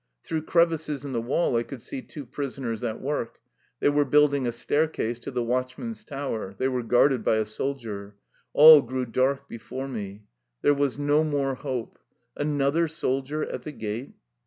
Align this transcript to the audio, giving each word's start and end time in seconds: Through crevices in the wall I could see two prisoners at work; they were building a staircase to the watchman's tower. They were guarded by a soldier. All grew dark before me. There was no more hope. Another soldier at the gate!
Through 0.23 0.45
crevices 0.45 1.05
in 1.05 1.11
the 1.11 1.21
wall 1.21 1.55
I 1.57 1.61
could 1.61 1.79
see 1.79 2.01
two 2.01 2.25
prisoners 2.25 2.83
at 2.83 2.99
work; 2.99 3.37
they 3.79 3.89
were 3.89 4.03
building 4.03 4.47
a 4.47 4.51
staircase 4.51 5.19
to 5.19 5.29
the 5.29 5.43
watchman's 5.43 6.03
tower. 6.03 6.55
They 6.57 6.67
were 6.67 6.81
guarded 6.81 7.23
by 7.23 7.35
a 7.35 7.45
soldier. 7.45 8.15
All 8.51 8.81
grew 8.81 9.05
dark 9.05 9.47
before 9.47 9.87
me. 9.87 10.23
There 10.63 10.73
was 10.73 10.97
no 10.97 11.23
more 11.23 11.53
hope. 11.53 11.99
Another 12.35 12.87
soldier 12.87 13.43
at 13.43 13.61
the 13.61 13.73
gate! 13.73 14.15